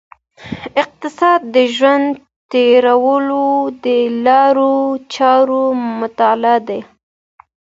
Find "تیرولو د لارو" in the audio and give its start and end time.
2.51-4.73